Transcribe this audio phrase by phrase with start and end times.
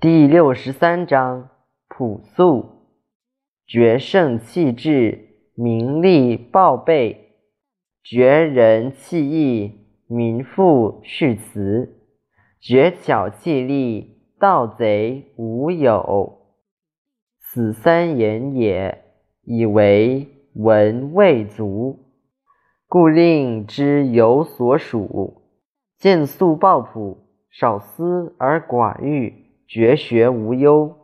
[0.00, 1.50] 第六十三章
[1.86, 2.86] 朴素，
[3.66, 7.34] 绝胜气质，名利报备，
[8.02, 9.74] 绝人弃义，
[10.06, 11.98] 民富续慈，
[12.62, 16.48] 绝巧气力，盗贼无有。
[17.38, 19.04] 此三言也，
[19.42, 21.98] 以为文未足，
[22.88, 25.42] 故令之有所属。
[25.98, 27.18] 见素抱朴，
[27.50, 30.99] 少思而寡欲，绝学无忧。